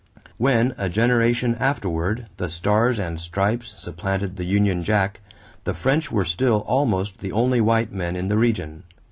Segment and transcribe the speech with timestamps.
[0.37, 5.21] When, a generation afterward, the Stars and Stripes supplanted the Union Jack,
[5.63, 8.81] the French were still almost the only white men in the region.